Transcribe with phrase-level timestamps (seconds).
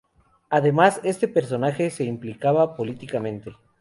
[0.49, 3.55] Además, este personaje se implicaba políticamente.